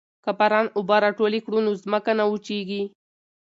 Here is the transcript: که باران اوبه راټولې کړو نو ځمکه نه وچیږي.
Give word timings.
که 0.23 0.31
باران 0.39 0.67
اوبه 0.77 0.97
راټولې 1.05 1.39
کړو 1.45 1.59
نو 1.65 1.71
ځمکه 1.83 2.11
نه 2.19 2.25
وچیږي. 2.31 2.83